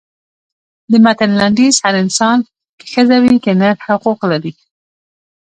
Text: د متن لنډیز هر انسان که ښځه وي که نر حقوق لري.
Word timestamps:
د 0.91 0.93
متن 1.05 1.31
لنډیز 1.39 1.75
هر 1.83 1.95
انسان 2.03 2.37
که 2.79 2.85
ښځه 2.93 3.15
وي 3.23 3.35
که 3.43 3.51
نر 3.61 3.75
حقوق 3.87 4.19
لري. 4.31 4.53